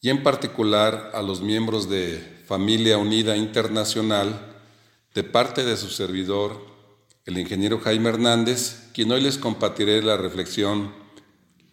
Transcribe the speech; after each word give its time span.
y 0.00 0.10
en 0.10 0.22
particular 0.22 1.10
a 1.14 1.22
los 1.22 1.40
miembros 1.40 1.88
de 1.88 2.42
Familia 2.46 2.98
Unida 2.98 3.36
Internacional 3.36 4.56
de 5.14 5.24
parte 5.24 5.64
de 5.64 5.76
su 5.76 5.88
servidor, 5.88 6.64
el 7.24 7.38
ingeniero 7.38 7.80
Jaime 7.80 8.08
Hernández, 8.08 8.88
quien 8.94 9.10
hoy 9.10 9.20
les 9.20 9.38
compartiré 9.38 10.02
la 10.02 10.16
reflexión 10.16 10.92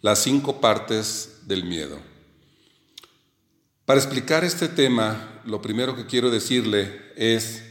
Las 0.02 0.22
cinco 0.22 0.60
partes 0.60 1.40
del 1.46 1.64
miedo. 1.64 1.98
Para 3.86 4.00
explicar 4.00 4.44
este 4.44 4.68
tema, 4.68 5.40
lo 5.44 5.62
primero 5.62 5.96
que 5.96 6.06
quiero 6.06 6.30
decirle 6.30 7.00
es 7.16 7.62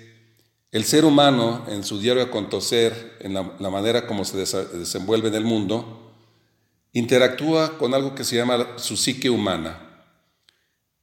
el 0.72 0.84
ser 0.84 1.06
humano 1.06 1.66
en 1.70 1.84
su 1.84 2.00
diario 2.00 2.24
acontecer, 2.24 3.18
en 3.20 3.34
la, 3.34 3.70
manera 3.70 4.08
como 4.08 4.26
se 4.26 4.38
desenvuelve 4.38 5.28
en 5.28 5.36
el 5.36 5.46
mundo, 5.46 6.14
interactúa 6.94 7.78
con 7.78 7.94
algo 7.94 8.16
que 8.16 8.24
se 8.24 8.38
llama 8.38 8.78
su 8.78 8.98
psique 8.98 9.30
humana. 9.30 9.85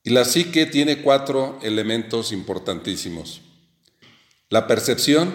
Y 0.04 0.10
la 0.10 0.24
psique 0.24 0.66
tiene 0.66 1.02
cuatro 1.02 1.58
elementos 1.62 2.32
importantísimos. 2.32 3.42
La 4.48 4.66
percepción, 4.66 5.32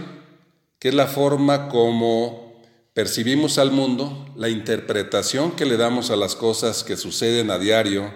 que 0.80 0.90
es 0.90 0.94
la 0.94 1.08
forma 1.08 1.70
como 1.70 2.62
percibimos 2.94 3.58
al 3.58 3.72
mundo, 3.72 4.32
la 4.36 4.50
interpretación 4.50 5.52
que 5.52 5.66
le 5.66 5.78
damos 5.78 6.12
a 6.12 6.16
las 6.16 6.36
cosas 6.36 6.84
que 6.84 6.98
suceden 6.98 7.50
a 7.52 7.59
diario 7.59 8.14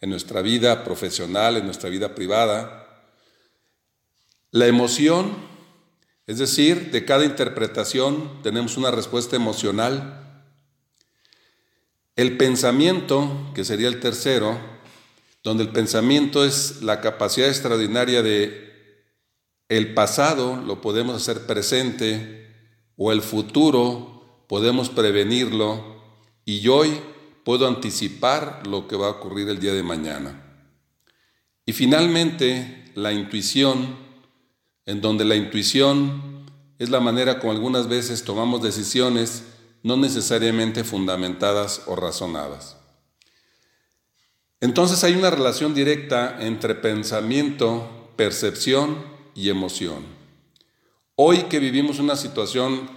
en 0.00 0.10
nuestra 0.10 0.40
vida 0.40 0.84
profesional, 0.84 1.56
en 1.56 1.64
nuestra 1.66 1.90
vida 1.90 2.14
privada. 2.14 3.04
La 4.50 4.66
emoción, 4.66 5.36
es 6.26 6.38
decir, 6.38 6.90
de 6.90 7.04
cada 7.04 7.24
interpretación 7.24 8.42
tenemos 8.42 8.76
una 8.76 8.90
respuesta 8.90 9.36
emocional 9.36 10.20
el 12.20 12.36
pensamiento, 12.36 13.50
que 13.54 13.64
sería 13.64 13.88
el 13.88 13.98
tercero, 13.98 14.60
donde 15.42 15.64
el 15.64 15.70
pensamiento 15.70 16.44
es 16.44 16.82
la 16.82 17.00
capacidad 17.00 17.48
extraordinaria 17.48 18.22
de 18.22 18.70
el 19.68 19.94
pasado 19.94 20.56
lo 20.56 20.80
podemos 20.80 21.14
hacer 21.14 21.46
presente 21.46 22.48
o 22.96 23.12
el 23.12 23.22
futuro 23.22 24.44
podemos 24.48 24.90
prevenirlo 24.90 26.02
y 26.44 26.66
hoy 26.66 27.00
puedo 27.44 27.68
anticipar 27.68 28.66
lo 28.66 28.88
que 28.88 28.96
va 28.96 29.06
a 29.06 29.10
ocurrir 29.10 29.48
el 29.48 29.60
día 29.60 29.72
de 29.72 29.84
mañana. 29.84 30.44
Y 31.64 31.72
finalmente, 31.72 32.90
la 32.96 33.12
intuición, 33.12 33.96
en 34.86 35.00
donde 35.00 35.24
la 35.24 35.36
intuición 35.36 36.50
es 36.80 36.90
la 36.90 36.98
manera 36.98 37.38
como 37.38 37.52
algunas 37.52 37.86
veces 37.86 38.24
tomamos 38.24 38.60
decisiones 38.62 39.44
no 39.84 39.96
necesariamente 39.96 40.82
fundamentadas 40.82 41.82
o 41.86 41.94
razonadas. 41.94 42.79
Entonces 44.60 45.02
hay 45.04 45.14
una 45.14 45.30
relación 45.30 45.74
directa 45.74 46.36
entre 46.40 46.74
pensamiento, 46.74 48.12
percepción 48.16 49.02
y 49.34 49.48
emoción. 49.48 50.04
Hoy 51.16 51.44
que 51.44 51.58
vivimos 51.58 51.98
una 51.98 52.14
situación 52.14 52.90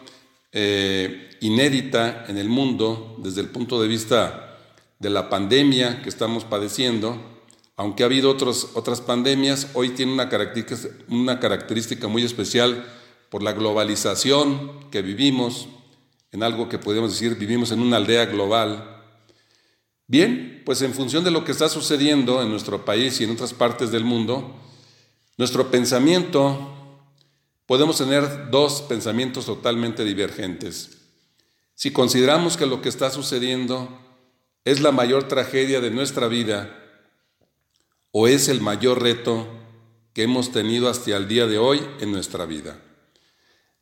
eh, 0.51 1.38
inédita 1.39 2.25
en 2.27 2.38
el 2.38 2.49
mundo 2.49 3.15
desde 3.19 3.41
el 3.41 3.47
punto 3.47 3.81
de 3.81 3.88
vista 3.88 4.59
de 4.99 5.09
la 5.09 5.29
pandemia 5.29 6.01
que 6.01 6.09
estamos 6.09 6.43
padeciendo, 6.43 7.17
aunque 7.75 8.03
ha 8.03 8.07
habido 8.07 8.29
otras 8.29 9.01
pandemias, 9.01 9.69
hoy 9.73 9.89
tiene 9.89 10.13
una 10.13 10.29
característica, 10.29 10.89
una 11.07 11.39
característica 11.39 12.07
muy 12.07 12.23
especial 12.23 12.85
por 13.29 13.41
la 13.41 13.53
globalización 13.53 14.89
que 14.91 15.01
vivimos, 15.01 15.67
en 16.31 16.43
algo 16.43 16.69
que 16.69 16.77
podemos 16.77 17.11
decir 17.11 17.35
vivimos 17.35 17.71
en 17.71 17.79
una 17.79 17.97
aldea 17.97 18.25
global. 18.25 18.92
Bien, 20.13 20.62
pues 20.63 20.79
en 20.84 20.94
función 20.94 21.24
de 21.24 21.31
lo 21.31 21.44
que 21.44 21.51
está 21.51 21.69
sucediendo 21.69 22.40
en 22.44 22.51
nuestro 22.51 22.85
país 22.85 23.19
y 23.19 23.24
en 23.24 23.31
otras 23.31 23.51
partes 23.51 23.90
del 23.90 24.03
mundo, 24.03 24.56
nuestro 25.40 25.72
pensamiento, 25.72 26.72
podemos 27.66 27.97
tener 27.97 28.51
dos 28.51 28.84
pensamientos 28.84 29.47
totalmente 29.47 30.06
divergentes. 30.06 31.00
Si 31.74 31.90
consideramos 31.90 32.57
que 32.57 32.68
lo 32.68 32.79
que 32.79 32.90
está 32.90 33.09
sucediendo 33.09 33.90
es 34.66 34.81
la 34.81 34.91
mayor 34.91 35.28
tragedia 35.28 35.81
de 35.81 35.90
nuestra 35.90 36.28
vida 36.28 36.80
o 38.12 38.28
es 38.28 38.50
el 38.50 38.62
mayor 38.62 39.01
reto 39.01 39.47
que 40.13 40.22
hemos 40.22 40.51
tenido 40.51 40.90
hasta 40.90 41.18
el 41.18 41.28
día 41.28 41.47
de 41.47 41.57
hoy 41.57 41.81
en 42.01 42.12
nuestra 42.12 42.45
vida. 42.45 42.80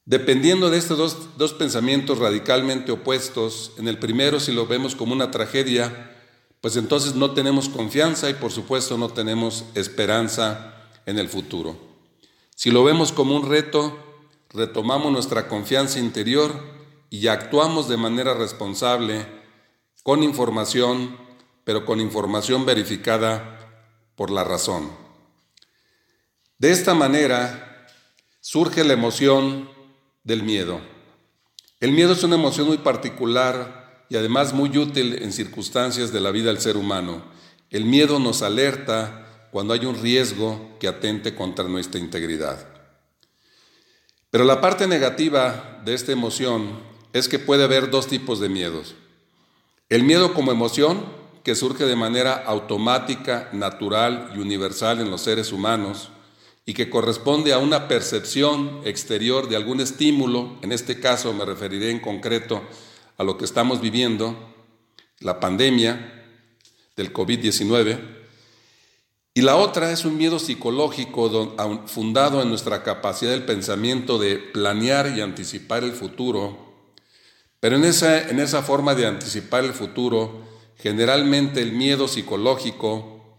Dependiendo 0.05 0.69
de 0.69 0.77
estos 0.77 1.37
dos, 1.37 1.53
pensamientos 1.53 2.19
radicalmente 2.19 2.93
opuestos, 2.93 3.73
en 3.77 3.89
el 3.89 3.99
primero 3.99 4.39
si 4.39 4.53
lo 4.53 4.65
vemos 4.65 4.95
como 4.95 5.11
una 5.11 5.29
tragedia, 5.29 6.10
pues 6.61 6.75
entonces 6.75 7.15
no 7.15 7.31
tenemos 7.31 7.69
confianza 7.69 8.29
y 8.29 8.35
por 8.35 8.51
supuesto 8.51 8.97
no 8.97 9.09
tenemos 9.09 9.65
esperanza 9.73 10.75
en 11.07 11.17
el 11.17 11.27
futuro. 11.27 11.75
Si 12.55 12.69
lo 12.69 12.83
vemos 12.83 13.11
como 13.11 13.35
un 13.35 13.49
reto, 13.49 13.97
retomamos 14.51 15.11
nuestra 15.11 15.47
confianza 15.47 15.99
interior 15.99 16.53
y 17.09 17.27
actuamos 17.27 17.89
de 17.89 17.97
manera 17.97 18.35
responsable, 18.35 19.25
con 20.03 20.21
información, 20.23 21.17
pero 21.63 21.85
con 21.85 21.99
información 21.99 22.65
verificada 22.65 23.57
por 24.15 24.29
la 24.29 24.43
razón. 24.43 24.91
De 26.59 26.71
esta 26.71 26.93
manera 26.93 27.87
surge 28.39 28.83
la 28.83 28.93
emoción 28.93 29.69
del 30.23 30.43
miedo. 30.43 30.79
El 31.79 31.91
miedo 31.93 32.13
es 32.13 32.23
una 32.23 32.35
emoción 32.35 32.67
muy 32.67 32.77
particular 32.77 33.80
y 34.11 34.17
además 34.17 34.51
muy 34.51 34.77
útil 34.77 35.19
en 35.21 35.31
circunstancias 35.31 36.11
de 36.11 36.19
la 36.19 36.31
vida 36.31 36.47
del 36.47 36.59
ser 36.59 36.75
humano. 36.75 37.23
El 37.69 37.85
miedo 37.85 38.19
nos 38.19 38.41
alerta 38.41 39.47
cuando 39.53 39.73
hay 39.73 39.85
un 39.85 40.01
riesgo 40.01 40.75
que 40.81 40.89
atente 40.89 41.33
contra 41.33 41.69
nuestra 41.69 41.97
integridad. 42.01 42.67
Pero 44.29 44.43
la 44.43 44.59
parte 44.59 44.85
negativa 44.85 45.81
de 45.85 45.93
esta 45.93 46.11
emoción 46.11 46.81
es 47.13 47.29
que 47.29 47.39
puede 47.39 47.63
haber 47.63 47.89
dos 47.89 48.07
tipos 48.07 48.41
de 48.41 48.49
miedos. 48.49 48.95
El 49.87 50.03
miedo 50.03 50.33
como 50.33 50.51
emoción, 50.51 51.05
que 51.45 51.55
surge 51.55 51.85
de 51.85 51.95
manera 51.95 52.33
automática, 52.33 53.47
natural 53.53 54.33
y 54.35 54.39
universal 54.39 54.99
en 54.99 55.09
los 55.09 55.21
seres 55.21 55.53
humanos, 55.53 56.09
y 56.65 56.73
que 56.73 56.89
corresponde 56.89 57.53
a 57.53 57.59
una 57.59 57.87
percepción 57.87 58.81
exterior 58.83 59.47
de 59.47 59.55
algún 59.55 59.79
estímulo, 59.79 60.57
en 60.61 60.73
este 60.73 60.99
caso 60.99 61.31
me 61.31 61.45
referiré 61.45 61.91
en 61.91 62.01
concreto 62.01 62.61
a 63.21 63.23
lo 63.23 63.37
que 63.37 63.45
estamos 63.45 63.81
viviendo, 63.81 64.35
la 65.19 65.39
pandemia 65.39 66.25
del 66.95 67.13
COVID-19, 67.13 67.99
y 69.35 69.41
la 69.43 69.57
otra 69.57 69.91
es 69.91 70.05
un 70.05 70.17
miedo 70.17 70.39
psicológico 70.39 71.55
fundado 71.85 72.41
en 72.41 72.49
nuestra 72.49 72.81
capacidad 72.81 73.29
del 73.29 73.45
pensamiento 73.45 74.17
de 74.17 74.37
planear 74.37 75.15
y 75.15 75.21
anticipar 75.21 75.83
el 75.83 75.91
futuro, 75.91 76.89
pero 77.59 77.75
en 77.75 77.83
esa, 77.83 78.27
en 78.27 78.39
esa 78.39 78.63
forma 78.63 78.95
de 78.95 79.05
anticipar 79.05 79.65
el 79.65 79.73
futuro, 79.73 80.41
generalmente 80.77 81.61
el 81.61 81.73
miedo 81.73 82.07
psicológico 82.07 83.37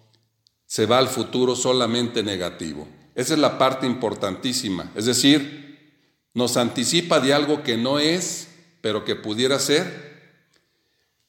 se 0.64 0.86
va 0.86 0.98
al 0.98 1.08
futuro 1.08 1.56
solamente 1.56 2.22
negativo. 2.22 2.86
Esa 3.16 3.34
es 3.34 3.40
la 3.40 3.58
parte 3.58 3.84
importantísima. 3.84 4.92
Es 4.94 5.06
decir, 5.06 5.98
nos 6.34 6.56
anticipa 6.56 7.18
de 7.18 7.34
algo 7.34 7.64
que 7.64 7.76
no 7.76 7.98
es, 7.98 8.51
pero 8.82 9.04
que 9.04 9.16
pudiera 9.16 9.58
ser, 9.58 10.12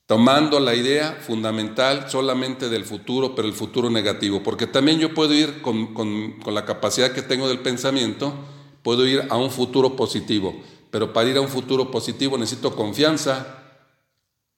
tomando 0.05 0.59
la 0.59 0.75
idea 0.75 1.17
fundamental 1.25 2.11
solamente 2.11 2.67
del 2.67 2.83
futuro, 2.83 3.35
pero 3.35 3.47
el 3.47 3.53
futuro 3.53 3.89
negativo. 3.89 4.43
Porque 4.43 4.67
también 4.67 4.99
yo 4.99 5.13
puedo 5.13 5.33
ir 5.33 5.61
con, 5.61 5.93
con 5.93 6.53
la 6.53 6.65
capacidad 6.65 7.13
que 7.13 7.21
tengo 7.21 7.47
del 7.47 7.59
pensamiento, 7.59 8.33
puedo 8.81 9.07
ir 9.07 9.25
a 9.29 9.37
un 9.37 9.49
futuro 9.49 9.95
positivo. 9.95 10.61
Pero 10.91 11.13
para 11.13 11.29
ir 11.29 11.37
a 11.37 11.41
un 11.41 11.47
futuro 11.47 11.89
positivo 11.89 12.37
necesito 12.37 12.75
confianza 12.75 13.63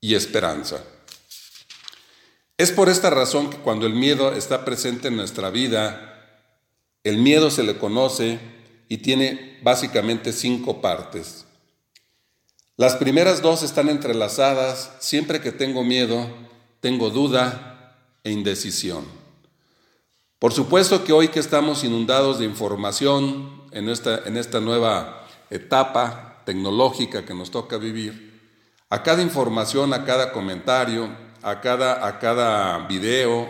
y 0.01 0.15
esperanza. 0.15 0.83
Es 2.57 2.71
por 2.71 2.89
esta 2.89 3.09
razón 3.09 3.49
que 3.49 3.57
cuando 3.57 3.85
el 3.85 3.93
miedo 3.93 4.33
está 4.33 4.65
presente 4.65 5.09
en 5.09 5.17
nuestra 5.17 5.49
vida, 5.49 6.15
el 7.03 7.17
miedo 7.17 7.51
se 7.51 7.63
le 7.63 7.77
conoce 7.77 8.39
y 8.87 8.97
tiene 8.97 9.59
básicamente 9.61 10.31
cinco 10.31 10.81
partes. 10.81 11.44
Las 12.77 12.97
primeras 12.97 13.41
dos 13.41 13.63
están 13.63 13.87
entrelazadas. 13.87 14.91
Siempre 14.99 15.39
que 15.39 15.53
tengo 15.53 15.85
miedo, 15.85 16.27
tengo 16.81 17.09
duda 17.09 17.95
e 18.21 18.31
indecisión. 18.31 19.05
Por 20.39 20.51
supuesto 20.51 21.05
que 21.05 21.13
hoy 21.13 21.29
que 21.29 21.39
estamos 21.39 21.85
inundados 21.85 22.37
de 22.37 22.45
información 22.45 23.63
en 23.71 23.87
esta, 23.87 24.23
en 24.25 24.35
esta 24.35 24.59
nueva 24.59 25.25
etapa 25.49 26.41
tecnológica 26.45 27.23
que 27.23 27.33
nos 27.33 27.49
toca 27.49 27.77
vivir, 27.77 28.41
a 28.89 29.03
cada 29.03 29.21
información, 29.21 29.93
a 29.93 30.03
cada 30.03 30.33
comentario, 30.33 31.09
a 31.43 31.61
cada, 31.61 32.05
a 32.05 32.19
cada 32.19 32.87
video 32.87 33.47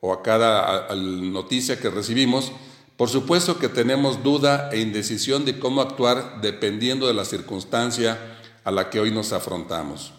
o 0.00 0.14
a 0.14 0.22
cada 0.22 0.94
noticia 0.96 1.78
que 1.78 1.90
recibimos, 1.90 2.50
por 2.96 3.10
supuesto 3.10 3.58
que 3.58 3.68
tenemos 3.68 4.22
duda 4.22 4.70
e 4.72 4.80
indecisión 4.80 5.44
de 5.44 5.58
cómo 5.58 5.82
actuar 5.82 6.40
dependiendo 6.40 7.06
de 7.06 7.14
la 7.14 7.26
circunstancia 7.26 8.38
a 8.64 8.70
la 8.70 8.90
que 8.90 9.00
hoy 9.00 9.10
nos 9.10 9.32
afrontamos. 9.32 10.12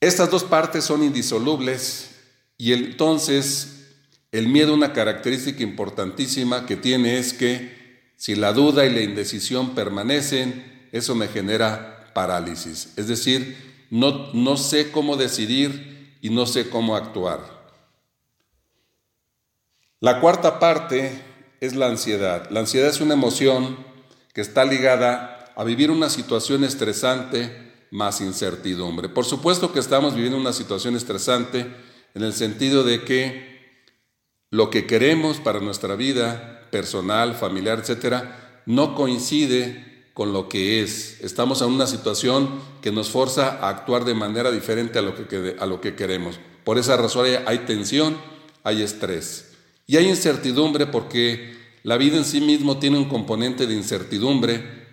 Estas 0.00 0.30
dos 0.30 0.44
partes 0.44 0.84
son 0.84 1.02
indisolubles 1.02 2.10
y 2.58 2.72
entonces 2.72 3.76
el 4.32 4.48
miedo, 4.48 4.74
una 4.74 4.92
característica 4.92 5.62
importantísima 5.62 6.66
que 6.66 6.76
tiene 6.76 7.18
es 7.18 7.32
que 7.32 8.12
si 8.16 8.34
la 8.34 8.52
duda 8.52 8.84
y 8.84 8.92
la 8.92 9.00
indecisión 9.00 9.74
permanecen, 9.74 10.88
eso 10.92 11.14
me 11.14 11.28
genera 11.28 12.12
parálisis. 12.12 12.92
Es 12.96 13.08
decir, 13.08 13.86
no, 13.90 14.32
no 14.32 14.56
sé 14.56 14.90
cómo 14.90 15.16
decidir 15.16 16.18
y 16.20 16.30
no 16.30 16.46
sé 16.46 16.68
cómo 16.68 16.96
actuar. 16.96 17.40
La 20.00 20.20
cuarta 20.20 20.58
parte 20.58 21.22
es 21.60 21.74
la 21.74 21.86
ansiedad. 21.86 22.50
La 22.50 22.60
ansiedad 22.60 22.88
es 22.88 23.00
una 23.00 23.14
emoción 23.14 23.78
que 24.34 24.40
está 24.40 24.64
ligada 24.64 25.35
a 25.56 25.64
vivir 25.64 25.90
una 25.90 26.10
situación 26.10 26.64
estresante 26.64 27.72
más 27.90 28.20
incertidumbre. 28.20 29.08
Por 29.08 29.24
supuesto 29.24 29.72
que 29.72 29.80
estamos 29.80 30.14
viviendo 30.14 30.38
una 30.38 30.52
situación 30.52 30.96
estresante 30.96 31.66
en 32.14 32.22
el 32.22 32.34
sentido 32.34 32.84
de 32.84 33.02
que 33.02 33.56
lo 34.50 34.70
que 34.70 34.86
queremos 34.86 35.38
para 35.38 35.60
nuestra 35.60 35.96
vida 35.96 36.68
personal, 36.70 37.34
familiar, 37.34 37.78
etcétera, 37.78 38.62
no 38.66 38.94
coincide 38.94 40.10
con 40.12 40.34
lo 40.34 40.48
que 40.48 40.82
es. 40.82 41.20
Estamos 41.22 41.62
en 41.62 41.68
una 41.68 41.86
situación 41.86 42.60
que 42.82 42.92
nos 42.92 43.08
forza 43.08 43.58
a 43.60 43.70
actuar 43.70 44.04
de 44.04 44.14
manera 44.14 44.50
diferente 44.50 44.98
a 44.98 45.02
lo 45.02 45.14
que, 45.14 45.56
a 45.58 45.66
lo 45.66 45.80
que 45.80 45.94
queremos. 45.94 46.38
Por 46.64 46.76
esa 46.78 46.98
razón 46.98 47.26
hay 47.46 47.58
tensión, 47.60 48.18
hay 48.62 48.82
estrés. 48.82 49.52
Y 49.86 49.96
hay 49.96 50.08
incertidumbre 50.08 50.86
porque 50.86 51.56
la 51.82 51.96
vida 51.96 52.18
en 52.18 52.24
sí 52.24 52.40
mismo 52.42 52.78
tiene 52.78 52.98
un 52.98 53.08
componente 53.08 53.66
de 53.66 53.74
incertidumbre 53.74 54.85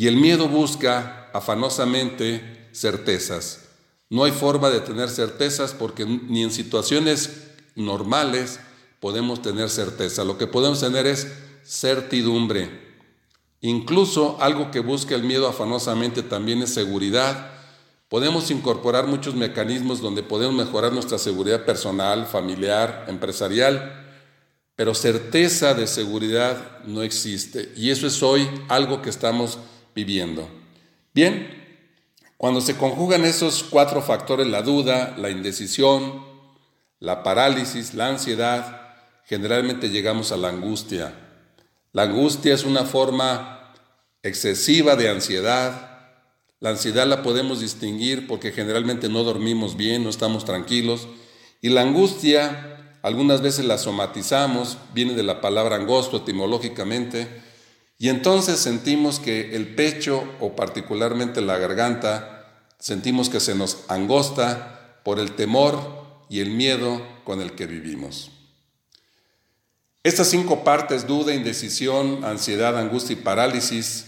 y 0.00 0.06
el 0.06 0.16
miedo 0.16 0.48
busca 0.48 1.28
afanosamente 1.34 2.70
certezas. 2.72 3.66
No 4.08 4.24
hay 4.24 4.32
forma 4.32 4.70
de 4.70 4.80
tener 4.80 5.10
certezas 5.10 5.74
porque 5.74 6.06
ni 6.06 6.42
en 6.42 6.50
situaciones 6.50 7.50
normales 7.76 8.60
podemos 8.98 9.42
tener 9.42 9.68
certeza. 9.68 10.24
Lo 10.24 10.38
que 10.38 10.46
podemos 10.46 10.80
tener 10.80 11.06
es 11.06 11.30
certidumbre. 11.62 12.70
Incluso 13.60 14.38
algo 14.40 14.70
que 14.70 14.80
busca 14.80 15.14
el 15.14 15.22
miedo 15.22 15.46
afanosamente 15.46 16.22
también 16.22 16.62
es 16.62 16.72
seguridad. 16.72 17.50
Podemos 18.08 18.50
incorporar 18.50 19.06
muchos 19.06 19.34
mecanismos 19.34 20.00
donde 20.00 20.22
podemos 20.22 20.54
mejorar 20.54 20.94
nuestra 20.94 21.18
seguridad 21.18 21.66
personal, 21.66 22.24
familiar, 22.24 23.04
empresarial, 23.06 24.16
pero 24.76 24.94
certeza 24.94 25.74
de 25.74 25.86
seguridad 25.86 26.78
no 26.86 27.02
existe. 27.02 27.70
Y 27.76 27.90
eso 27.90 28.06
es 28.06 28.22
hoy 28.22 28.48
algo 28.70 29.02
que 29.02 29.10
estamos 29.10 29.58
viviendo. 29.94 30.48
Bien, 31.12 31.60
cuando 32.36 32.60
se 32.60 32.76
conjugan 32.76 33.24
esos 33.24 33.62
cuatro 33.62 34.00
factores, 34.02 34.46
la 34.46 34.62
duda, 34.62 35.14
la 35.18 35.30
indecisión, 35.30 36.24
la 36.98 37.22
parálisis, 37.22 37.94
la 37.94 38.08
ansiedad, 38.08 38.80
generalmente 39.24 39.90
llegamos 39.90 40.32
a 40.32 40.36
la 40.36 40.48
angustia. 40.48 41.14
La 41.92 42.02
angustia 42.02 42.54
es 42.54 42.64
una 42.64 42.84
forma 42.84 43.74
excesiva 44.22 44.96
de 44.96 45.08
ansiedad. 45.08 45.98
La 46.60 46.70
ansiedad 46.70 47.06
la 47.06 47.22
podemos 47.22 47.60
distinguir 47.60 48.26
porque 48.26 48.52
generalmente 48.52 49.08
no 49.08 49.24
dormimos 49.24 49.76
bien, 49.76 50.04
no 50.04 50.10
estamos 50.10 50.44
tranquilos. 50.44 51.08
Y 51.60 51.70
la 51.70 51.82
angustia 51.82 52.70
algunas 53.02 53.40
veces 53.40 53.64
la 53.64 53.78
somatizamos, 53.78 54.76
viene 54.94 55.14
de 55.14 55.22
la 55.22 55.40
palabra 55.40 55.76
angosto 55.76 56.18
etimológicamente, 56.18 57.42
y 58.02 58.08
entonces 58.08 58.58
sentimos 58.58 59.20
que 59.20 59.54
el 59.54 59.74
pecho 59.74 60.24
o 60.40 60.56
particularmente 60.56 61.42
la 61.42 61.58
garganta, 61.58 62.46
sentimos 62.78 63.28
que 63.28 63.40
se 63.40 63.54
nos 63.54 63.84
angosta 63.88 65.02
por 65.04 65.18
el 65.18 65.32
temor 65.32 66.24
y 66.30 66.40
el 66.40 66.48
miedo 66.48 67.06
con 67.24 67.42
el 67.42 67.52
que 67.52 67.66
vivimos. 67.66 68.30
Estas 70.02 70.28
cinco 70.28 70.64
partes, 70.64 71.06
duda, 71.06 71.34
indecisión, 71.34 72.24
ansiedad, 72.24 72.78
angustia 72.78 73.12
y 73.12 73.16
parálisis, 73.16 74.06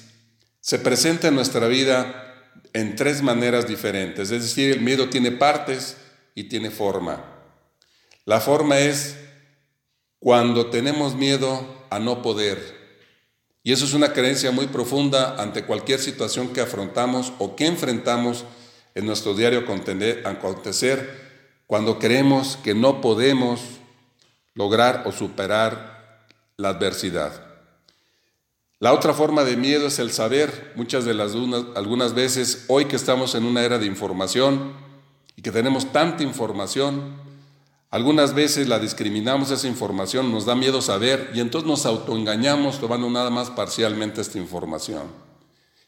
se 0.63 0.79
presentan 0.79 1.29
en 1.29 1.35
nuestra 1.35 1.67
vida 1.67 2.55
en 2.73 2.97
tres 2.97 3.21
maneras 3.21 3.69
diferentes. 3.69 4.31
Es 4.31 4.43
decir, 4.43 4.73
el 4.73 4.81
miedo 4.81 5.11
tiene 5.11 5.33
partes 5.33 5.99
y 6.35 6.45
tiene 6.45 6.71
forma. 6.71 7.23
La 8.25 8.41
forma 8.41 8.79
es 8.79 9.19
cuando 10.19 10.71
tenemos 10.71 11.15
miedo 11.15 11.85
a 11.91 11.99
no 11.99 12.23
poder. 12.23 12.82
Y 13.63 13.73
eso 13.73 13.85
es 13.85 13.95
una 13.95 14.13
creencia 14.13 14.51
muy 14.51 14.67
profunda 14.67 15.37
ante 15.41 15.65
cualquier 15.65 16.01
situación 16.01 16.49
que 16.49 16.61
afrontamos 16.61 17.33
o 17.39 17.55
que 17.55 17.67
enfrentamos 17.67 18.45
en 18.95 19.07
nuestro 19.07 19.35
diario 19.35 19.65
acontecer, 20.25 21.33
cuando 21.67 21.99
creemos 21.99 22.59
que 22.63 22.75
no 22.75 23.01
podemos 23.01 23.61
lograr 24.55 25.05
o 25.07 25.13
superar 25.13 26.27
la 26.57 26.71
adversidad. 26.71 27.47
La 28.79 28.93
otra 28.93 29.15
forma 29.15 29.45
de 29.45 29.57
miedo 29.57 29.87
es 29.87 30.01
el 30.01 30.11
saber. 30.11 30.73
Muchas 30.75 31.05
de 31.05 31.15
las 31.15 31.35
algunas 31.77 32.15
veces, 32.15 32.65
hoy 32.67 32.87
que 32.87 32.97
estamos 32.97 33.37
en 33.37 33.45
una 33.45 33.63
era 33.63 33.79
de 33.79 33.87
información 33.87 34.73
y 35.37 35.43
que 35.43 35.53
tenemos 35.53 35.93
tanta 35.93 36.25
información, 36.25 37.17
algunas 37.93 38.35
veces 38.35 38.69
la 38.69 38.79
discriminamos 38.79 39.51
esa 39.51 39.69
información, 39.69 40.33
nos 40.33 40.47
da 40.47 40.55
miedo 40.55 40.81
saber 40.81 41.31
y 41.35 41.41
entonces 41.41 41.69
nos 41.69 41.85
autoengañamos 41.85 42.81
tomando 42.81 43.09
nada 43.11 43.29
más 43.29 43.51
parcialmente 43.51 44.23
esta 44.23 44.39
información. 44.39 45.03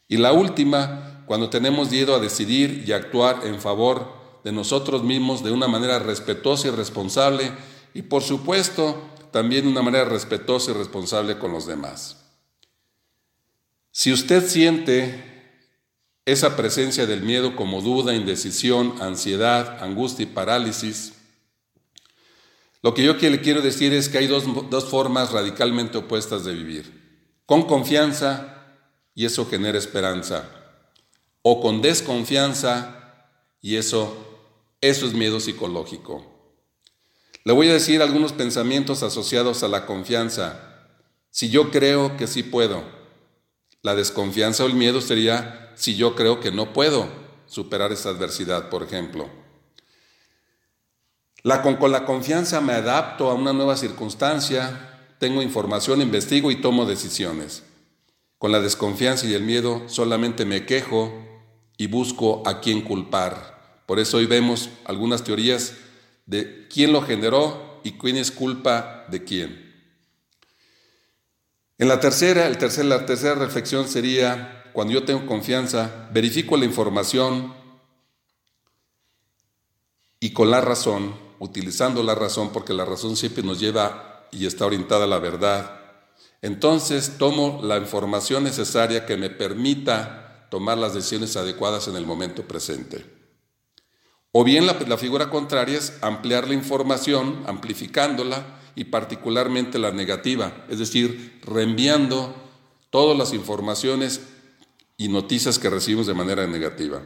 Y 0.06 0.18
la 0.18 0.32
última, 0.32 1.24
cuando 1.24 1.48
tenemos 1.48 1.90
miedo 1.90 2.14
a 2.14 2.20
decidir 2.20 2.84
y 2.86 2.92
actuar 2.92 3.46
en 3.46 3.58
favor 3.58 4.12
de 4.44 4.52
nosotros 4.52 5.02
mismos 5.02 5.42
de 5.42 5.50
una 5.50 5.66
manera 5.66 5.98
respetuosa 5.98 6.68
y 6.68 6.72
responsable 6.72 7.50
y 7.94 8.02
por 8.02 8.22
supuesto 8.22 9.02
también 9.30 9.64
de 9.64 9.70
una 9.70 9.80
manera 9.80 10.04
respetuosa 10.04 10.72
y 10.72 10.74
responsable 10.74 11.38
con 11.38 11.52
los 11.52 11.66
demás. 11.66 12.18
Si 13.92 14.12
usted 14.12 14.46
siente 14.46 15.24
esa 16.26 16.54
presencia 16.54 17.06
del 17.06 17.22
miedo 17.22 17.56
como 17.56 17.80
duda, 17.80 18.14
indecisión, 18.14 18.94
ansiedad, 19.00 19.82
angustia 19.82 20.24
y 20.24 20.26
parálisis, 20.26 21.13
lo 22.84 22.92
que 22.92 23.02
yo 23.02 23.14
le 23.14 23.40
quiero 23.40 23.62
decir 23.62 23.94
es 23.94 24.10
que 24.10 24.18
hay 24.18 24.26
dos, 24.26 24.44
formas 24.90 25.32
radicalmente 25.32 25.96
opuestas 25.96 26.44
de 26.44 26.52
vivir. 26.52 27.32
Con 27.46 27.62
confianza 27.62 28.62
y 29.14 29.24
eso 29.24 29.46
genera 29.46 29.78
esperanza. 29.78 30.50
O 31.40 31.62
con 31.62 31.80
desconfianza 31.80 33.30
y 33.62 33.76
eso, 33.76 34.14
eso 34.82 35.06
es 35.06 35.14
miedo 35.14 35.40
psicológico. 35.40 36.26
Le 37.44 37.54
voy 37.54 37.70
a 37.70 37.72
decir 37.72 38.02
algunos 38.02 38.34
pensamientos 38.34 39.02
asociados 39.02 39.62
a 39.62 39.68
la 39.68 39.86
confianza. 39.86 40.84
Si 41.30 41.48
yo 41.48 41.70
creo 41.70 42.18
que 42.18 42.26
sí 42.26 42.42
puedo. 42.42 42.84
La 43.80 43.94
desconfianza 43.94 44.62
o 44.62 44.66
el 44.66 44.74
miedo 44.74 45.00
sería 45.00 45.72
si 45.74 45.96
yo 45.96 46.14
creo 46.14 46.38
que 46.38 46.52
no 46.52 46.74
puedo 46.74 47.08
superar 47.46 47.92
esa 47.92 48.10
adversidad, 48.10 48.68
por 48.68 48.82
ejemplo. 48.82 49.43
Con, 51.44 51.92
la 51.92 52.06
confianza 52.06 52.62
me 52.62 52.72
adapto 52.72 53.30
a 53.30 53.34
una 53.34 53.52
nueva 53.52 53.76
circunstancia, 53.76 54.98
tengo 55.18 55.42
información, 55.42 56.00
investigo 56.00 56.50
y 56.50 56.56
tomo 56.56 56.86
decisiones. 56.86 57.64
Con 58.38 58.50
la 58.50 58.60
desconfianza 58.60 59.26
y 59.26 59.34
el 59.34 59.42
miedo 59.42 59.82
solamente 59.86 60.46
me 60.46 60.64
quejo 60.64 61.12
y 61.76 61.86
busco 61.86 62.42
a 62.46 62.62
quién 62.62 62.80
culpar. 62.80 63.82
Por 63.84 63.98
eso 63.98 64.16
hoy 64.16 64.24
vemos 64.24 64.70
algunas 64.86 65.22
teorías 65.22 65.74
de 66.24 66.66
quién 66.68 66.94
lo 66.94 67.02
generó 67.02 67.78
y 67.84 67.92
quién 67.92 68.16
es 68.16 68.30
culpa 68.30 69.04
de 69.10 69.22
quién. 69.22 69.74
En 71.76 71.88
la 71.88 72.00
tercera, 72.00 72.48
la 72.48 73.04
tercera 73.04 73.34
reflexión 73.34 73.86
sería, 73.86 74.70
cuando 74.72 74.94
yo 74.94 75.04
tengo 75.04 75.26
confianza, 75.26 76.08
verifico 76.10 76.56
la 76.56 76.64
información 76.64 77.52
y 80.20 80.32
con 80.32 80.50
la 80.50 80.62
razón 80.62 81.23
utilizando 81.38 82.02
la 82.02 82.14
razón, 82.14 82.50
porque 82.52 82.72
la 82.72 82.84
razón 82.84 83.16
siempre 83.16 83.42
nos 83.42 83.60
lleva 83.60 84.28
y 84.30 84.46
está 84.46 84.66
orientada 84.66 85.04
a 85.04 85.08
la 85.08 85.18
verdad, 85.18 85.80
entonces 86.42 87.16
tomo 87.16 87.60
la 87.62 87.78
información 87.78 88.44
necesaria 88.44 89.06
que 89.06 89.16
me 89.16 89.30
permita 89.30 90.46
tomar 90.50 90.76
las 90.76 90.92
decisiones 90.92 91.36
adecuadas 91.36 91.88
en 91.88 91.96
el 91.96 92.04
momento 92.04 92.42
presente. 92.42 93.04
O 94.30 94.44
bien 94.44 94.66
la, 94.66 94.98
figura 94.98 95.30
contraria 95.30 95.78
es 95.78 95.96
ampliar 96.02 96.46
la 96.48 96.54
información, 96.54 97.44
amplificándola 97.46 98.44
y 98.74 98.84
particularmente 98.84 99.78
la 99.78 99.92
negativa, 99.92 100.66
es 100.68 100.80
decir, 100.80 101.40
reenviando 101.44 102.34
todas 102.90 103.16
las 103.16 103.32
informaciones 103.32 104.20
y 104.96 105.08
noticias 105.08 105.58
que 105.58 105.70
recibimos 105.70 106.06
de 106.06 106.14
manera 106.14 106.46
negativa. 106.46 107.00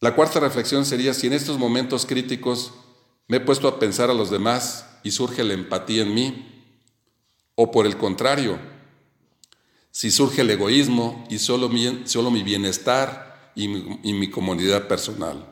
La 0.00 0.14
cuarta 0.14 0.38
reflexión 0.38 0.84
sería 0.84 1.12
si 1.12 1.26
en 1.26 1.32
estos 1.32 1.58
momentos 1.58 2.06
críticos 2.06 2.72
me 3.26 3.38
he 3.38 3.40
puesto 3.40 3.66
a 3.66 3.80
pensar 3.80 4.10
a 4.10 4.14
los 4.14 4.30
demás 4.30 4.86
y 5.02 5.10
surge 5.10 5.42
la 5.42 5.54
empatía 5.54 6.02
en 6.02 6.14
mí, 6.14 6.74
o 7.56 7.72
por 7.72 7.84
el 7.84 7.96
contrario, 7.96 8.58
si 9.90 10.12
surge 10.12 10.42
el 10.42 10.50
egoísmo 10.50 11.26
y 11.28 11.40
solo 11.40 11.68
mi, 11.68 12.02
solo 12.04 12.30
mi 12.30 12.44
bienestar 12.44 13.52
y 13.56 13.66
mi, 13.66 13.98
y 14.04 14.12
mi 14.14 14.30
comunidad 14.30 14.86
personal. 14.86 15.44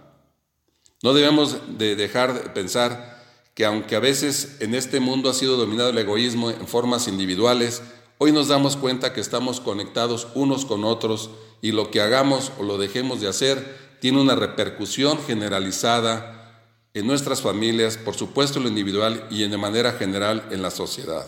No 1.03 1.13
debemos 1.13 1.79
de 1.79 1.97
dejar 1.97 2.35
de 2.35 2.49
pensar 2.51 3.17
que 3.55 3.65
aunque 3.65 3.97
a 3.97 4.01
veces 4.01 4.59
en 4.61 4.77
este 4.77 5.01
mundo 5.01 5.29
ha 5.29 5.35
sido 5.35 5.57
dominado 5.57 5.91
el 5.91 5.99
egoísmo 5.99 6.51
en 6.51 6.69
formas 6.69 7.09
individuales, 7.09 7.83
hoy 8.19 8.31
nos 8.31 8.47
damos 8.47 8.77
cuenta 8.77 9.13
que 9.13 9.21
estamos 9.21 9.61
conectados 9.61 10.29
unos 10.35 10.65
con 10.65 10.85
otros 10.85 11.31
y 11.63 11.73
lo 11.73 11.91
que 11.91 12.01
hagamos 12.01 12.53
o 12.59 12.63
lo 12.63 12.79
dejemos 12.79 13.21
de 13.21 13.29
hacer 13.29 13.86
tiene 14.01 14.21
una 14.21 14.35
repercusión 14.35 15.19
generalizada 15.27 16.37
en 16.95 17.07
nuestras 17.07 17.43
familias, 17.43 17.99
por 17.99 18.15
supuesto 18.15 18.59
en 18.59 18.65
lo 18.65 18.69
individual 18.71 19.27
y 19.31 19.47
de 19.47 19.59
manera 19.59 19.93
general 19.93 20.49
en 20.51 20.63
la 20.63 20.71
sociedad. 20.71 21.27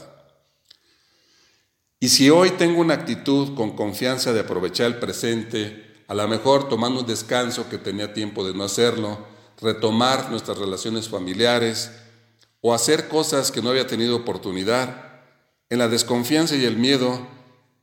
Y 2.00 2.08
si 2.08 2.30
hoy 2.30 2.52
tengo 2.52 2.80
una 2.80 2.94
actitud 2.94 3.54
con 3.54 3.76
confianza 3.76 4.32
de 4.32 4.40
aprovechar 4.40 4.86
el 4.86 4.98
presente, 4.98 6.04
a 6.06 6.14
lo 6.14 6.26
mejor 6.28 6.68
tomando 6.68 7.00
un 7.00 7.06
descanso 7.06 7.68
que 7.68 7.76
tenía 7.76 8.14
tiempo 8.14 8.46
de 8.46 8.54
no 8.54 8.64
hacerlo, 8.64 9.26
retomar 9.60 10.30
nuestras 10.30 10.58
relaciones 10.58 11.08
familiares 11.08 11.90
o 12.60 12.72
hacer 12.72 13.08
cosas 13.08 13.50
que 13.50 13.60
no 13.60 13.70
había 13.70 13.86
tenido 13.86 14.16
oportunidad, 14.16 15.08
en 15.70 15.78
la 15.78 15.88
desconfianza 15.88 16.56
y 16.56 16.64
el 16.64 16.76
miedo 16.76 17.26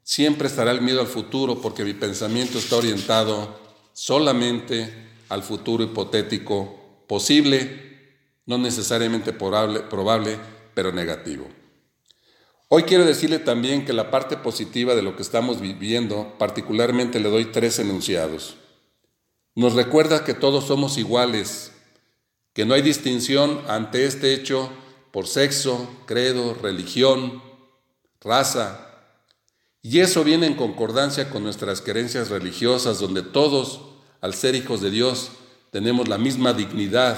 siempre 0.02 0.48
estará 0.48 0.72
el 0.72 0.82
miedo 0.82 1.02
al 1.02 1.08
futuro 1.08 1.62
porque 1.62 1.84
mi 1.84 1.94
pensamiento 1.94 2.58
está 2.58 2.78
orientado 2.78 3.65
solamente 3.96 4.94
al 5.30 5.42
futuro 5.42 5.82
hipotético 5.82 7.06
posible, 7.08 8.12
no 8.46 8.58
necesariamente 8.58 9.32
probable, 9.32 9.80
probable, 9.80 10.38
pero 10.74 10.92
negativo. 10.92 11.48
Hoy 12.68 12.84
quiero 12.84 13.06
decirle 13.06 13.40
también 13.40 13.86
que 13.86 13.94
la 13.94 14.12
parte 14.12 14.36
positiva 14.36 14.96
de 14.96 15.02
lo 15.02 15.16
que 15.16 15.22
estamos 15.22 15.62
viviendo, 15.62 16.36
particularmente 16.38 17.22
le 17.22 17.30
doy 17.30 17.46
tres 17.46 17.80
enunciados. 17.80 18.58
Nos 19.56 19.74
recuerda 19.74 20.26
que 20.26 20.34
todos 20.34 20.66
somos 20.66 20.98
iguales, 20.98 21.72
que 22.54 22.66
no 22.66 22.74
hay 22.74 22.82
distinción 22.82 23.62
ante 23.70 24.06
este 24.06 24.34
hecho 24.34 24.70
por 25.12 25.26
sexo, 25.26 25.90
credo, 26.06 26.54
religión, 26.54 27.42
raza, 28.20 28.85
y 29.88 30.00
eso 30.00 30.24
viene 30.24 30.48
en 30.48 30.56
concordancia 30.56 31.30
con 31.30 31.44
nuestras 31.44 31.80
creencias 31.80 32.30
religiosas, 32.30 32.98
donde 32.98 33.22
todos, 33.22 33.82
al 34.20 34.34
ser 34.34 34.56
hijos 34.56 34.82
de 34.82 34.90
Dios, 34.90 35.30
tenemos 35.70 36.08
la 36.08 36.18
misma 36.18 36.54
dignidad, 36.54 37.16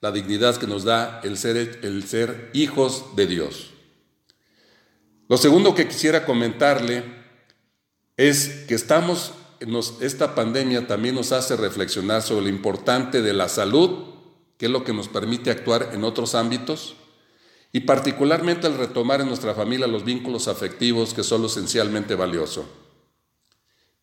la 0.00 0.12
dignidad 0.12 0.56
que 0.56 0.68
nos 0.68 0.84
da 0.84 1.20
el 1.24 1.36
ser, 1.36 1.80
el 1.82 2.04
ser 2.04 2.50
hijos 2.52 3.16
de 3.16 3.26
Dios. 3.26 3.70
Lo 5.28 5.36
segundo 5.36 5.74
que 5.74 5.88
quisiera 5.88 6.24
comentarle 6.24 7.02
es 8.16 8.66
que 8.68 8.76
estamos, 8.76 9.32
esta 10.00 10.36
pandemia 10.36 10.86
también 10.86 11.16
nos 11.16 11.32
hace 11.32 11.56
reflexionar 11.56 12.22
sobre 12.22 12.42
lo 12.42 12.50
importante 12.50 13.20
de 13.20 13.32
la 13.32 13.48
salud, 13.48 14.04
que 14.58 14.66
es 14.66 14.70
lo 14.70 14.84
que 14.84 14.92
nos 14.92 15.08
permite 15.08 15.50
actuar 15.50 15.90
en 15.92 16.04
otros 16.04 16.36
ámbitos, 16.36 16.94
y 17.72 17.80
particularmente 17.80 18.66
al 18.66 18.76
retomar 18.76 19.20
en 19.20 19.28
nuestra 19.28 19.54
familia 19.54 19.86
los 19.86 20.04
vínculos 20.04 20.48
afectivos 20.48 21.14
que 21.14 21.22
son 21.22 21.44
esencialmente 21.44 22.14
valioso. 22.14 22.68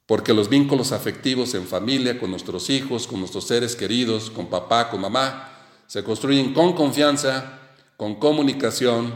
Porque 0.05 0.33
los 0.33 0.47
vínculos 0.47 0.93
afectivos 0.93 1.53
en 1.53 1.67
familia, 1.67 2.17
con 2.17 2.31
nuestros 2.31 2.69
hijos, 2.69 3.07
con 3.07 3.19
nuestros 3.19 3.45
seres 3.45 3.75
queridos, 3.75 4.29
con 4.29 4.49
papá, 4.49 4.89
con 4.89 5.01
mamá, 5.01 5.51
se 5.85 6.03
construyen 6.03 6.53
con 6.53 6.73
confianza, 6.73 7.59
con 7.97 8.15
comunicación 8.15 9.13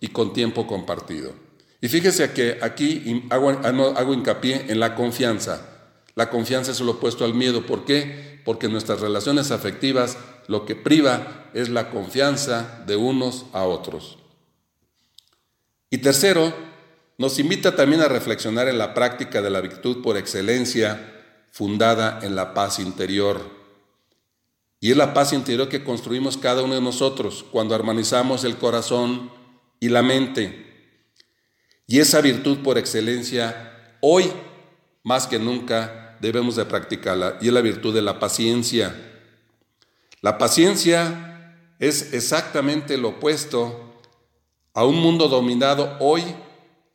y 0.00 0.08
con 0.08 0.32
tiempo 0.32 0.66
compartido. 0.66 1.34
Y 1.82 1.88
fíjese 1.88 2.32
que 2.32 2.58
aquí 2.62 3.26
hago, 3.28 3.50
hago 3.50 4.14
hincapié 4.14 4.66
en 4.68 4.80
la 4.80 4.94
confianza. 4.94 5.66
La 6.14 6.30
confianza 6.30 6.72
es 6.72 6.80
lo 6.80 6.92
opuesto 6.92 7.26
al 7.26 7.34
miedo. 7.34 7.66
¿Por 7.66 7.84
qué? 7.84 8.40
Porque 8.44 8.68
nuestras 8.68 9.00
relaciones 9.00 9.50
afectivas 9.50 10.16
lo 10.50 10.66
que 10.66 10.74
priva 10.74 11.48
es 11.54 11.68
la 11.68 11.90
confianza 11.90 12.82
de 12.84 12.96
unos 12.96 13.46
a 13.52 13.62
otros. 13.62 14.18
Y 15.90 15.98
tercero, 15.98 16.52
nos 17.18 17.38
invita 17.38 17.76
también 17.76 18.00
a 18.00 18.08
reflexionar 18.08 18.66
en 18.66 18.76
la 18.76 18.92
práctica 18.92 19.42
de 19.42 19.50
la 19.50 19.60
virtud 19.60 20.02
por 20.02 20.16
excelencia 20.16 21.22
fundada 21.52 22.18
en 22.22 22.34
la 22.34 22.52
paz 22.52 22.80
interior. 22.80 23.40
Y 24.80 24.90
es 24.90 24.96
la 24.96 25.14
paz 25.14 25.32
interior 25.32 25.68
que 25.68 25.84
construimos 25.84 26.36
cada 26.36 26.64
uno 26.64 26.74
de 26.74 26.80
nosotros 26.80 27.44
cuando 27.52 27.76
armonizamos 27.76 28.42
el 28.42 28.56
corazón 28.56 29.30
y 29.78 29.88
la 29.88 30.02
mente. 30.02 30.96
Y 31.86 32.00
esa 32.00 32.20
virtud 32.20 32.58
por 32.64 32.76
excelencia, 32.76 33.98
hoy 34.00 34.32
más 35.04 35.28
que 35.28 35.38
nunca 35.38 36.18
debemos 36.20 36.56
de 36.56 36.64
practicarla, 36.64 37.38
y 37.40 37.46
es 37.46 37.52
la 37.52 37.60
virtud 37.60 37.94
de 37.94 38.02
la 38.02 38.18
paciencia. 38.18 39.09
La 40.22 40.38
paciencia 40.38 41.56
es 41.78 42.12
exactamente 42.12 42.98
lo 42.98 43.08
opuesto 43.10 43.94
a 44.74 44.84
un 44.84 44.96
mundo 44.96 45.28
dominado 45.28 45.96
hoy 46.00 46.22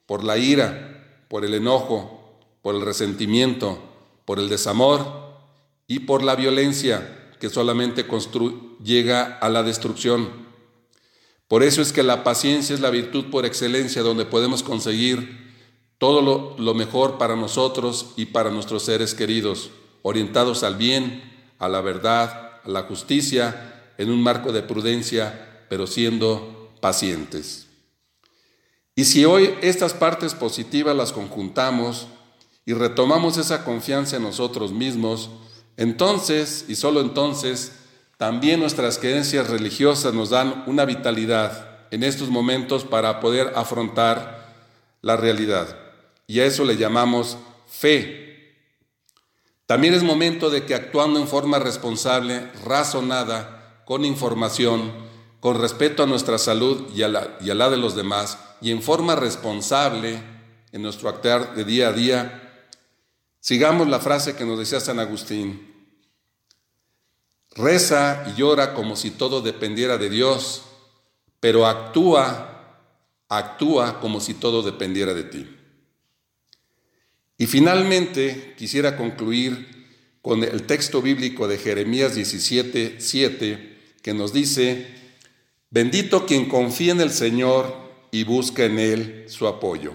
por 0.05 0.24
la 0.24 0.38
ira, 0.38 1.25
por 1.27 1.44
el 1.44 1.55
enojo, 1.55 2.39
por 2.62 2.75
el 2.75 2.82
resentimiento, 2.82 3.79
por 4.25 4.39
el 4.39 4.50
desamor 4.50 5.25
y 5.88 6.00
por 6.00 6.24
la 6.24 6.36
violencia 6.36 7.34
que 7.39 7.50
solamente 7.50 8.05
llega 8.84 9.38
a 9.39 9.50
la 9.50 9.63
destrucción. 9.63 10.46
Por 11.48 11.63
eso 11.63 11.82
es 11.82 11.94
que 11.94 12.03
la 12.03 12.24
paciencia 12.24 12.74
es 12.74 12.79
la 12.79 12.89
virtud 12.89 13.25
por 13.29 13.46
excelencia 13.46 14.01
donde 14.01 14.25
podemos 14.25 14.63
conseguir 14.63 15.46
todo 15.98 16.55
lo, 16.58 16.74
mejor 16.74 17.17
para 17.17 17.36
nosotros 17.36 18.13
y 18.17 18.25
para 18.25 18.51
nuestros 18.51 18.84
seres 18.84 19.13
queridos, 19.13 19.72
orientados 20.01 20.63
al 20.63 20.75
bien, 20.75 21.24
a 21.60 21.70
la 21.70 21.82
verdad, 21.82 22.44
la 22.65 22.84
justicia 22.84 23.93
en 23.98 24.10
un 24.10 24.22
marco 24.22 24.51
de 24.51 24.63
prudencia, 24.63 25.65
pero 25.69 25.88
siendo 25.88 26.72
pacientes. 26.81 27.67
Y 28.95 29.05
si 29.05 29.25
hoy 29.25 29.53
estas 29.62 29.93
partes 29.93 30.34
positivas 30.34 30.95
las 30.95 31.12
conjuntamos 31.12 32.07
y 32.65 32.74
retomamos 32.74 33.38
esa 33.38 33.63
confianza 33.65 34.17
en 34.17 34.24
nosotros 34.24 34.72
mismos, 34.72 35.29
entonces, 35.77 36.65
y 36.67 36.75
solo 36.75 37.01
entonces, 37.01 37.74
también 38.17 38.62
nuestras 38.62 38.98
creencias 38.98 39.50
religiosas 39.50 40.13
nos 40.13 40.29
dan 40.29 40.63
una 40.67 40.86
vitalidad 40.86 41.88
en 41.91 42.03
estos 42.03 42.29
momentos 42.29 42.86
para 42.86 43.19
poder 43.19 43.51
afrontar 43.55 44.55
la 45.01 45.17
realidad. 45.17 45.77
Y 46.27 46.39
a 46.39 46.45
eso 46.45 46.63
le 46.63 46.77
llamamos 46.77 47.38
fe, 47.67 48.35
también 49.65 49.93
es 49.93 50.03
momento 50.03 50.50
de 50.50 50.65
que 50.65 50.75
actuando 50.75 51.19
en 51.19 51.27
forma 51.27 51.57
responsable, 51.57 52.51
razonada, 52.63 53.81
con 53.86 54.05
información, 54.05 54.91
con 55.39 55.60
respeto 55.60 56.03
a 56.03 56.07
nuestra 56.07 56.38
salud 56.38 56.88
y 56.95 57.03
a, 57.03 57.07
la, 57.07 57.38
y 57.41 57.50
a 57.50 57.55
la 57.55 57.69
de 57.69 57.77
los 57.77 57.95
demás, 57.95 58.38
y 58.62 58.72
en 58.72 58.81
forma 58.81 59.15
responsable 59.15 60.22
en 60.72 60.81
nuestro 60.81 61.10
actuar 61.10 61.55
de 61.55 61.63
día 61.63 61.89
a 61.89 61.93
día, 61.93 62.69
sigamos 63.39 63.88
la 63.88 64.00
frase 64.00 64.36
que 64.36 64.45
nos 64.45 64.60
decía 64.60 64.79
San 64.79 65.00
Agustín. 65.00 65.74
Reza 67.51 68.25
y 68.27 68.39
llora 68.39 68.74
como 68.74 68.95
si 68.95 69.12
todo 69.12 69.41
dependiera 69.41 69.98
de 69.98 70.10
Dios, 70.10 70.63
pero 71.39 71.65
actúa, 71.65 72.81
actúa 73.29 74.00
como 74.00 74.19
si 74.19 74.34
todo 74.34 74.62
dependiera 74.62 75.13
de 75.13 75.24
ti. 75.24 75.54
Y 77.38 77.48
finalmente 77.48 78.54
quisiera 78.58 78.96
concluir 78.96 79.68
con 80.22 80.44
el 80.44 80.63
texto 80.63 81.01
bíblico 81.01 81.48
de 81.48 81.58
Jeremías 81.58 82.15
17, 82.15 82.96
7, 82.98 83.77
que 84.01 84.13
nos 84.13 84.32
dice, 84.32 84.88
bendito 85.70 86.25
quien 86.25 86.48
confía 86.48 86.94
en 86.94 87.01
el 87.01 87.12
Señor 87.12 87.75
y 88.12 88.24
busca 88.24 88.63
en 88.63 88.80
Él 88.80 89.25
su 89.27 89.48
apoyo. 89.48 89.92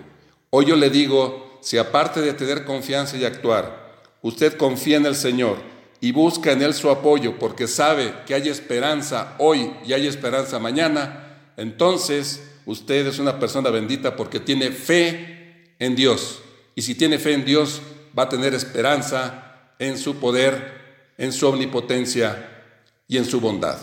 Hoy 0.50 0.66
yo 0.66 0.76
le 0.76 0.90
digo, 0.90 1.58
si 1.62 1.78
aparte 1.78 2.20
de 2.20 2.34
tener 2.34 2.64
confianza 2.64 3.16
y 3.16 3.24
actuar, 3.24 4.02
usted 4.20 4.56
confía 4.58 4.98
en 4.98 5.06
el 5.06 5.16
Señor 5.16 5.56
y 6.00 6.12
busca 6.12 6.52
en 6.52 6.60
Él 6.60 6.74
su 6.74 6.90
apoyo 6.90 7.38
porque 7.38 7.66
sabe 7.66 8.12
que 8.26 8.34
hay 8.34 8.48
esperanza 8.48 9.34
hoy 9.38 9.72
y 9.86 9.94
hay 9.94 10.06
esperanza 10.06 10.58
mañana, 10.58 11.52
entonces 11.56 12.42
usted 12.66 13.06
es 13.06 13.18
una 13.18 13.40
persona 13.40 13.70
bendita 13.70 14.14
porque 14.14 14.40
tiene 14.40 14.70
fe 14.70 15.74
en 15.78 15.96
Dios 15.96 16.42
y 16.80 16.82
si 16.82 16.94
tiene 16.94 17.18
fe 17.18 17.34
en 17.34 17.44
Dios, 17.44 17.82
va 18.18 18.22
a 18.22 18.28
tener 18.30 18.54
esperanza 18.54 19.74
en 19.78 19.98
su 19.98 20.16
poder, 20.16 21.12
en 21.18 21.30
su 21.30 21.46
omnipotencia 21.46 22.64
y 23.06 23.18
en 23.18 23.26
su 23.26 23.38
bondad. 23.38 23.76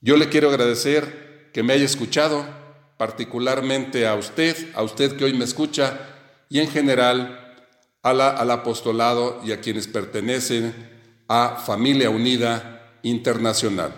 Yo 0.00 0.16
le 0.16 0.30
quiero 0.30 0.48
agradecer 0.48 1.50
que 1.52 1.62
me 1.62 1.74
haya 1.74 1.84
escuchado, 1.84 2.46
particularmente 2.96 4.06
a 4.06 4.14
usted, 4.14 4.56
a 4.74 4.82
usted 4.82 5.18
que 5.18 5.26
hoy 5.26 5.34
me 5.34 5.44
escucha, 5.44 6.00
y 6.48 6.60
en 6.60 6.70
general 6.70 7.58
al 8.00 8.50
apostolado 8.50 9.42
y 9.44 9.52
a 9.52 9.60
quienes 9.60 9.86
pertenecen 9.86 10.74
a 11.28 11.56
Familia 11.56 12.08
Unida 12.08 12.96
Internacional. 13.02 13.92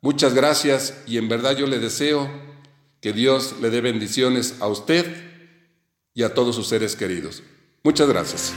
Muchas 0.00 0.32
gracias 0.32 1.02
y 1.06 1.18
en 1.18 1.28
verdad 1.28 1.54
yo 1.54 1.66
le 1.66 1.80
deseo 1.80 2.30
que 3.02 3.12
Dios 3.12 3.56
le 3.60 3.68
dé 3.68 3.82
bendiciones 3.82 4.54
a 4.60 4.68
usted 4.68 5.29
y 6.20 6.22
a 6.22 6.34
todos 6.34 6.54
sus 6.54 6.68
seres 6.68 6.94
queridos. 6.96 7.42
Muchas 7.82 8.06
gracias. 8.06 8.52